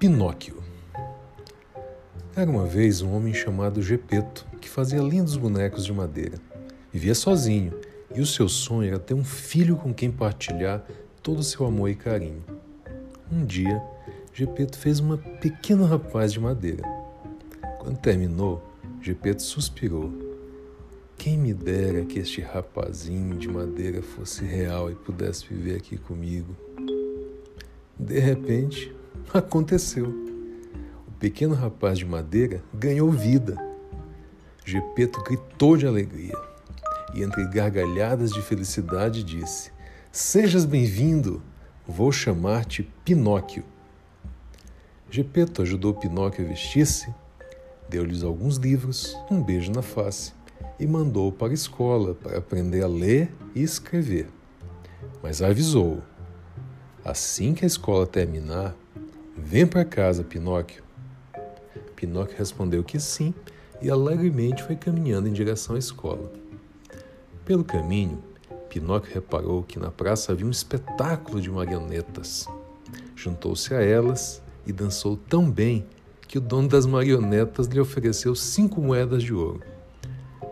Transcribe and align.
Pinóquio 0.00 0.56
Era 2.34 2.50
uma 2.50 2.64
vez 2.64 3.02
um 3.02 3.14
homem 3.14 3.34
chamado 3.34 3.82
Gepeto 3.82 4.46
que 4.58 4.66
fazia 4.66 4.98
lindos 4.98 5.36
bonecos 5.36 5.84
de 5.84 5.92
madeira. 5.92 6.38
Vivia 6.90 7.14
sozinho 7.14 7.74
e 8.14 8.18
o 8.18 8.24
seu 8.24 8.48
sonho 8.48 8.88
era 8.88 8.98
ter 8.98 9.12
um 9.12 9.22
filho 9.22 9.76
com 9.76 9.92
quem 9.92 10.10
partilhar 10.10 10.82
todo 11.22 11.40
o 11.40 11.44
seu 11.44 11.66
amor 11.66 11.90
e 11.90 11.94
carinho. 11.94 12.42
Um 13.30 13.44
dia, 13.44 13.82
Gepeto 14.32 14.78
fez 14.78 15.00
uma 15.00 15.18
pequeno 15.18 15.84
rapaz 15.84 16.32
de 16.32 16.40
madeira. 16.40 16.82
Quando 17.78 17.98
terminou, 17.98 18.62
Gepeto 19.02 19.42
suspirou. 19.42 20.10
Quem 21.18 21.36
me 21.36 21.52
dera 21.52 22.06
que 22.06 22.20
este 22.20 22.40
rapazinho 22.40 23.36
de 23.36 23.48
madeira 23.48 24.00
fosse 24.00 24.46
real 24.46 24.90
e 24.90 24.94
pudesse 24.94 25.46
viver 25.46 25.76
aqui 25.76 25.98
comigo. 25.98 26.56
De 27.98 28.18
repente, 28.18 28.98
Aconteceu. 29.32 30.06
O 31.06 31.10
pequeno 31.18 31.54
rapaz 31.54 31.98
de 31.98 32.04
madeira 32.04 32.62
ganhou 32.72 33.10
vida. 33.10 33.56
Gepeto 34.64 35.22
gritou 35.22 35.76
de 35.76 35.86
alegria 35.86 36.36
e, 37.14 37.22
entre 37.22 37.46
gargalhadas 37.46 38.30
de 38.30 38.42
felicidade, 38.42 39.22
disse: 39.22 39.70
Sejas 40.12 40.64
bem-vindo, 40.64 41.42
vou 41.86 42.12
chamar-te 42.12 42.82
Pinóquio. 43.04 43.64
Gepeto 45.10 45.62
ajudou 45.62 45.94
Pinóquio 45.94 46.44
a 46.44 46.48
vestir-se, 46.48 47.12
deu-lhes 47.88 48.22
alguns 48.22 48.56
livros, 48.56 49.16
um 49.30 49.42
beijo 49.42 49.72
na 49.72 49.82
face 49.82 50.32
e 50.78 50.86
mandou-o 50.86 51.32
para 51.32 51.48
a 51.48 51.54
escola 51.54 52.14
para 52.14 52.38
aprender 52.38 52.82
a 52.82 52.88
ler 52.88 53.32
e 53.54 53.62
escrever. 53.62 54.28
Mas 55.22 55.42
avisou-o: 55.42 56.02
assim 57.04 57.52
que 57.52 57.64
a 57.64 57.66
escola 57.66 58.06
terminar, 58.06 58.74
Vem 59.50 59.66
para 59.66 59.84
casa, 59.84 60.22
Pinóquio. 60.22 60.80
Pinóquio 61.96 62.38
respondeu 62.38 62.84
que 62.84 63.00
sim 63.00 63.34
e 63.82 63.90
alegremente 63.90 64.62
foi 64.62 64.76
caminhando 64.76 65.26
em 65.26 65.32
direção 65.32 65.74
à 65.74 65.78
escola. 65.80 66.30
Pelo 67.44 67.64
caminho, 67.64 68.22
Pinóquio 68.68 69.12
reparou 69.12 69.64
que 69.64 69.76
na 69.76 69.90
praça 69.90 70.30
havia 70.30 70.46
um 70.46 70.52
espetáculo 70.52 71.40
de 71.40 71.50
marionetas. 71.50 72.46
Juntou-se 73.16 73.74
a 73.74 73.82
elas 73.82 74.40
e 74.64 74.72
dançou 74.72 75.16
tão 75.16 75.50
bem 75.50 75.84
que 76.28 76.38
o 76.38 76.40
dono 76.40 76.68
das 76.68 76.86
marionetas 76.86 77.66
lhe 77.66 77.80
ofereceu 77.80 78.36
cinco 78.36 78.80
moedas 78.80 79.20
de 79.20 79.34
ouro. 79.34 79.62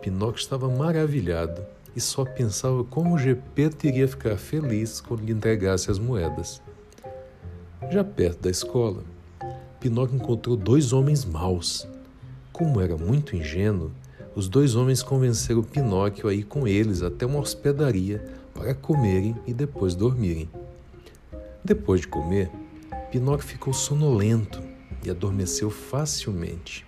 Pinóquio 0.00 0.40
estava 0.40 0.70
maravilhado 0.70 1.62
e 1.94 2.00
só 2.00 2.24
pensava 2.24 2.82
como 2.82 3.14
o 3.14 3.18
Gepeto 3.18 3.86
iria 3.86 4.08
ficar 4.08 4.38
feliz 4.38 5.02
quando 5.02 5.22
lhe 5.22 5.32
entregasse 5.32 5.90
as 5.90 5.98
moedas. 5.98 6.62
Já 7.88 8.02
perto 8.02 8.40
da 8.40 8.50
escola, 8.50 9.04
Pinóquio 9.78 10.16
encontrou 10.16 10.56
dois 10.56 10.92
homens 10.92 11.24
maus. 11.24 11.86
Como 12.52 12.80
era 12.80 12.96
muito 12.96 13.36
ingênuo, 13.36 13.92
os 14.34 14.48
dois 14.48 14.74
homens 14.74 15.04
convenceram 15.04 15.62
Pinóquio 15.62 16.28
a 16.28 16.34
ir 16.34 16.42
com 16.44 16.66
eles 16.66 17.02
até 17.02 17.24
uma 17.24 17.38
hospedaria 17.38 18.24
para 18.52 18.74
comerem 18.74 19.36
e 19.46 19.54
depois 19.54 19.94
dormirem. 19.94 20.48
Depois 21.64 22.00
de 22.00 22.08
comer, 22.08 22.50
Pinóquio 23.12 23.46
ficou 23.46 23.72
sonolento 23.72 24.60
e 25.04 25.10
adormeceu 25.10 25.70
facilmente. 25.70 26.84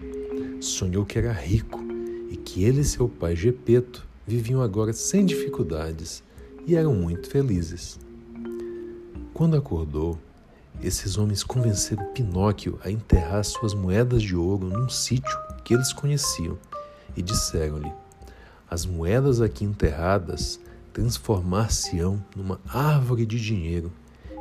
Sonhou 0.61 1.07
que 1.07 1.17
era 1.17 1.33
rico 1.33 1.81
e 2.29 2.37
que 2.37 2.65
ele 2.65 2.81
e 2.81 2.85
seu 2.85 3.09
pai 3.09 3.37
Gepeto 3.37 4.05
viviam 4.27 4.61
agora 4.61 4.93
sem 4.93 5.25
dificuldades 5.25 6.25
e 6.67 6.75
eram 6.75 6.93
muito 6.93 7.31
felizes. 7.31 8.01
Quando 9.33 9.57
acordou, 9.57 10.19
esses 10.83 11.19
homens 11.19 11.43
convenceram 11.43 12.05
Pinóquio 12.12 12.79
a 12.84 12.91
enterrar 12.91 13.45
suas 13.45 13.75
moedas 13.75 14.23
de 14.23 14.37
ouro 14.37 14.67
num 14.67 14.89
sítio 14.89 15.39
que 15.65 15.75
eles 15.75 15.93
conheciam 15.93 16.56
e 17.16 17.22
disseram-lhe: 17.22 17.93
As 18.71 18.87
moedas 18.87 19.41
aqui 19.41 19.65
enterradas 19.65 20.61
transformar-se-ão 20.93 22.25
numa 22.34 22.61
árvore 22.69 23.27
de 23.27 23.41
dinheiro, 23.41 23.93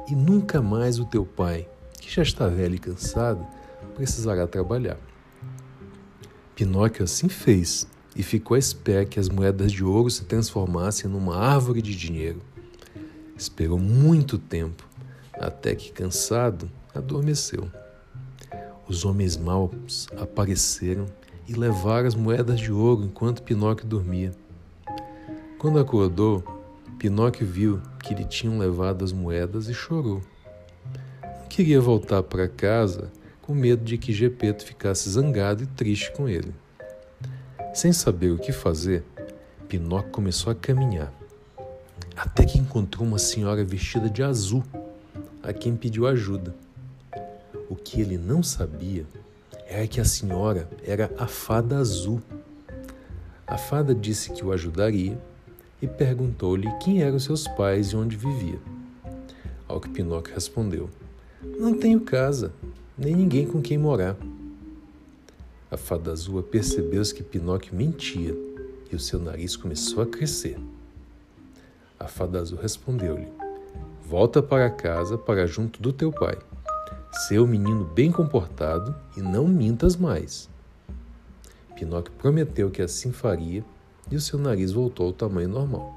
e 0.09 0.15
nunca 0.15 0.61
mais 0.61 0.99
o 0.99 1.05
teu 1.05 1.25
pai, 1.25 1.67
que 1.99 2.13
já 2.13 2.21
está 2.21 2.47
velho 2.47 2.75
e 2.75 2.79
cansado, 2.79 3.45
precisará 3.95 4.47
trabalhar. 4.47 4.97
Pinóquio 6.55 7.03
assim 7.03 7.29
fez 7.29 7.87
e 8.15 8.23
ficou 8.23 8.55
à 8.55 8.59
espera 8.59 9.05
que 9.05 9.19
as 9.19 9.29
moedas 9.29 9.71
de 9.71 9.83
ouro 9.83 10.09
se 10.09 10.23
transformassem 10.25 11.09
numa 11.09 11.37
árvore 11.37 11.81
de 11.81 11.95
dinheiro. 11.95 12.41
Esperou 13.35 13.77
muito 13.77 14.39
tempo 14.39 14.86
até 15.39 15.75
que, 15.75 15.91
cansado, 15.91 16.69
adormeceu. 16.93 17.69
Os 18.87 19.03
homens 19.05 19.35
maus 19.35 20.07
apareceram 20.17 21.05
e 21.47 21.53
levaram 21.53 22.07
as 22.07 22.15
moedas 22.15 22.59
de 22.59 22.71
ouro 22.71 23.03
enquanto 23.03 23.43
Pinóquio 23.43 23.85
dormia. 23.85 24.31
Quando 25.57 25.79
acordou, 25.79 26.43
Pinóquio 26.97 27.45
viu 27.45 27.81
que 28.03 28.13
lhe 28.13 28.25
tinham 28.25 28.57
levado 28.57 29.03
as 29.03 29.11
moedas 29.11 29.67
e 29.67 29.73
chorou. 29.73 30.21
Não 31.21 31.47
queria 31.49 31.79
voltar 31.81 32.23
para 32.23 32.47
casa 32.47 33.11
com 33.41 33.53
medo 33.53 33.83
de 33.83 33.97
que 33.97 34.13
Gepeto 34.13 34.65
ficasse 34.65 35.09
zangado 35.09 35.63
e 35.63 35.67
triste 35.67 36.11
com 36.11 36.27
ele. 36.27 36.53
Sem 37.73 37.93
saber 37.93 38.31
o 38.31 38.37
que 38.37 38.51
fazer, 38.51 39.03
Pinóquio 39.67 40.11
começou 40.11 40.51
a 40.51 40.55
caminhar, 40.55 41.13
até 42.15 42.45
que 42.45 42.57
encontrou 42.57 43.05
uma 43.05 43.19
senhora 43.19 43.63
vestida 43.63 44.09
de 44.09 44.23
azul 44.23 44.63
a 45.41 45.53
quem 45.53 45.75
pediu 45.75 46.07
ajuda. 46.07 46.55
O 47.69 47.75
que 47.75 48.01
ele 48.01 48.17
não 48.17 48.41
sabia 48.41 49.05
era 49.67 49.87
que 49.87 49.99
a 49.99 50.05
senhora 50.05 50.69
era 50.83 51.11
a 51.17 51.27
fada 51.27 51.77
azul. 51.77 52.21
A 53.45 53.57
fada 53.57 53.93
disse 53.93 54.31
que 54.31 54.43
o 54.43 54.51
ajudaria 54.51 55.17
e 55.81 55.87
perguntou-lhe 55.87 56.69
quem 56.79 57.01
eram 57.01 57.19
seus 57.19 57.47
pais 57.47 57.87
e 57.87 57.95
onde 57.95 58.15
vivia. 58.15 58.59
Ao 59.67 59.79
que 59.79 59.89
Pinóquio 59.89 60.33
respondeu: 60.33 60.89
Não 61.59 61.73
tenho 61.77 61.99
casa, 62.01 62.53
nem 62.97 63.15
ninguém 63.15 63.45
com 63.45 63.61
quem 63.61 63.77
morar. 63.77 64.15
A 65.69 65.75
fada 65.75 66.11
azul 66.11 66.41
percebeu 66.41 67.03
que 67.03 67.21
Pinóquio 67.21 67.75
mentia 67.75 68.33
e 68.89 68.95
o 68.95 68.99
seu 68.99 69.19
nariz 69.19 69.57
começou 69.57 70.01
a 70.01 70.05
crescer. 70.05 70.57
A 71.99 72.07
fada 72.07 72.39
azul 72.39 72.57
respondeu-lhe: 72.57 73.27
Volta 74.09 74.41
para 74.41 74.69
casa, 74.69 75.17
para 75.17 75.45
junto 75.45 75.81
do 75.81 75.91
teu 75.91 76.13
pai. 76.13 76.37
Seu 77.27 77.45
menino 77.45 77.83
bem 77.83 78.09
comportado 78.09 78.95
e 79.17 79.21
não 79.21 79.45
mintas 79.45 79.97
mais. 79.97 80.49
Pinóquio 81.75 82.13
prometeu 82.13 82.71
que 82.71 82.81
assim 82.81 83.11
faria 83.11 83.65
e 84.09 84.15
o 84.15 84.21
seu 84.21 84.39
nariz 84.39 84.71
voltou 84.71 85.07
ao 85.07 85.11
tamanho 85.11 85.49
normal. 85.49 85.93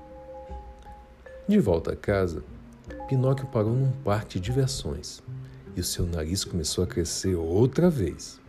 De 1.47 1.61
volta 1.61 1.93
a 1.93 1.97
casa, 1.97 2.43
Pinóquio 3.09 3.47
parou 3.47 3.75
num 3.75 3.93
parque 4.03 4.41
de 4.41 4.47
diversões 4.47 5.23
e 5.77 5.81
o 5.81 5.85
seu 5.85 6.05
nariz 6.05 6.43
começou 6.43 6.83
a 6.83 6.89
crescer 6.89 7.37
outra 7.37 7.89
vez. 7.89 8.41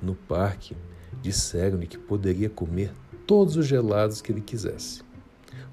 No 0.00 0.14
parque, 0.14 0.74
disseram-lhe 1.20 1.86
que 1.86 1.98
poderia 1.98 2.48
comer 2.48 2.94
todos 3.26 3.58
os 3.58 3.66
gelados 3.66 4.22
que 4.22 4.32
ele 4.32 4.40
quisesse. 4.40 5.02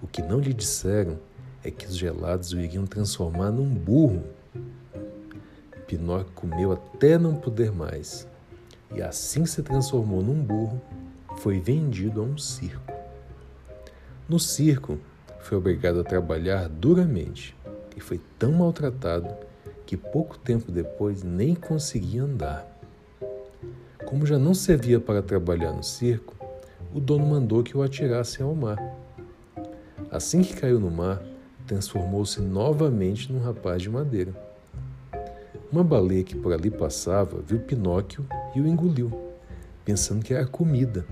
O 0.01 0.07
que 0.07 0.21
não 0.21 0.41
lhe 0.41 0.53
disseram 0.53 1.17
é 1.67 1.71
que 1.71 1.85
os 1.85 1.97
gelados 1.97 2.53
o 2.53 2.59
iriam 2.61 2.85
transformar 2.85 3.51
num 3.51 3.67
burro. 3.67 4.23
Pinóquio 5.85 6.31
comeu 6.33 6.71
até 6.71 7.17
não 7.17 7.35
poder 7.35 7.73
mais 7.73 8.25
e 8.95 9.01
assim 9.01 9.45
se 9.45 9.61
transformou 9.61 10.21
num 10.23 10.41
burro, 10.41 10.81
foi 11.39 11.59
vendido 11.59 12.21
a 12.21 12.23
um 12.23 12.37
circo. 12.37 12.93
No 14.29 14.39
circo, 14.39 14.97
foi 15.41 15.57
obrigado 15.57 15.99
a 15.99 16.03
trabalhar 16.05 16.69
duramente 16.69 17.53
e 17.97 17.99
foi 17.99 18.19
tão 18.39 18.53
maltratado 18.53 19.27
que 19.85 19.97
pouco 19.97 20.37
tempo 20.37 20.71
depois 20.71 21.21
nem 21.21 21.53
conseguia 21.53 22.23
andar. 22.23 22.65
Como 24.05 24.25
já 24.25 24.39
não 24.39 24.53
servia 24.53 25.01
para 25.01 25.21
trabalhar 25.21 25.73
no 25.73 25.83
circo, 25.83 26.33
o 26.93 26.99
dono 26.99 27.25
mandou 27.25 27.61
que 27.61 27.75
o 27.75 27.83
atirassem 27.83 28.45
ao 28.45 28.55
mar. 28.55 28.77
Assim 30.09 30.41
que 30.41 30.55
caiu 30.55 30.79
no 30.79 30.89
mar, 30.89 31.21
transformou-se 31.67 32.41
novamente 32.41 33.31
num 33.31 33.39
rapaz 33.39 33.81
de 33.81 33.89
madeira. 33.89 34.33
Uma 35.71 35.83
baleia 35.83 36.23
que 36.23 36.35
por 36.35 36.53
ali 36.53 36.71
passava 36.71 37.41
viu 37.45 37.59
Pinóquio 37.59 38.25
e 38.55 38.61
o 38.61 38.67
engoliu, 38.67 39.11
pensando 39.83 40.23
que 40.23 40.33
era 40.33 40.47
comida. 40.47 41.05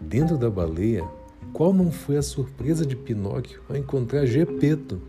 Dentro 0.00 0.38
da 0.38 0.48
baleia, 0.48 1.06
qual 1.52 1.74
não 1.74 1.92
foi 1.92 2.16
a 2.16 2.22
surpresa 2.22 2.86
de 2.86 2.96
Pinóquio 2.96 3.60
ao 3.68 3.76
encontrar 3.76 4.24
Gepeto? 4.24 5.00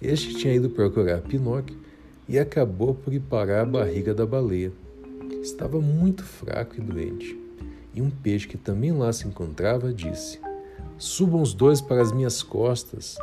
Este 0.00 0.34
tinha 0.34 0.54
ido 0.54 0.68
procurar 0.68 1.22
Pinóquio 1.22 1.78
e 2.28 2.38
acabou 2.38 2.94
por 2.94 3.12
ir 3.12 3.20
parar 3.20 3.62
a 3.62 3.66
barriga 3.66 4.14
da 4.14 4.26
baleia. 4.26 4.70
Estava 5.42 5.80
muito 5.80 6.22
fraco 6.22 6.76
e 6.76 6.80
doente. 6.80 7.38
E 7.94 8.02
um 8.02 8.10
peixe 8.10 8.46
que 8.46 8.58
também 8.58 8.92
lá 8.92 9.12
se 9.12 9.26
encontrava 9.26 9.94
disse: 9.94 10.38
Subam 10.98 11.40
os 11.40 11.54
dois 11.54 11.80
para 11.80 12.02
as 12.02 12.12
minhas 12.12 12.42
costas 12.42 13.16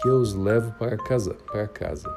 que 0.00 0.08
eu 0.08 0.16
os 0.16 0.32
levo 0.32 0.72
para 0.72 0.96
casa, 0.96 1.34
para 1.34 1.66
casa. 1.66 2.08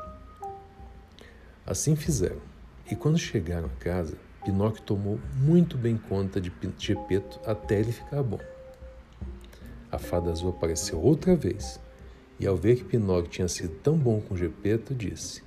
Assim 1.65 1.95
fizeram. 1.95 2.41
E 2.89 2.95
quando 2.95 3.17
chegaram 3.17 3.67
a 3.67 3.83
casa, 3.83 4.15
Pinóquio 4.45 4.83
tomou 4.83 5.19
muito 5.35 5.77
bem 5.77 5.97
conta 5.97 6.39
de 6.39 6.51
Gepeto 6.77 7.39
até 7.45 7.79
ele 7.79 7.91
ficar 7.91 8.21
bom. 8.21 8.39
A 9.91 9.97
fada 9.97 10.31
azul 10.31 10.49
apareceu 10.49 11.01
outra 11.01 11.35
vez 11.35 11.79
e, 12.39 12.45
ao 12.45 12.55
ver 12.55 12.77
que 12.77 12.83
Pinóquio 12.83 13.31
tinha 13.31 13.47
sido 13.47 13.73
tão 13.81 13.97
bom 13.97 14.21
com 14.21 14.37
Gepeto, 14.37 14.93
disse: 14.93 15.43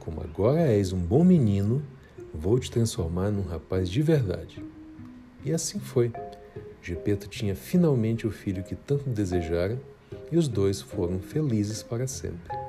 Como 0.00 0.20
agora 0.20 0.62
és 0.62 0.92
um 0.92 1.00
bom 1.00 1.22
menino, 1.22 1.82
vou 2.34 2.58
te 2.58 2.70
transformar 2.70 3.30
num 3.30 3.42
rapaz 3.42 3.88
de 3.88 4.02
verdade. 4.02 4.64
E 5.44 5.52
assim 5.52 5.78
foi. 5.78 6.12
Gepeto 6.82 7.28
tinha 7.28 7.54
finalmente 7.54 8.26
o 8.26 8.30
filho 8.32 8.64
que 8.64 8.74
tanto 8.74 9.08
desejara 9.08 9.78
e 10.30 10.36
os 10.36 10.48
dois 10.48 10.80
foram 10.80 11.18
felizes 11.18 11.82
para 11.82 12.06
sempre. 12.06 12.61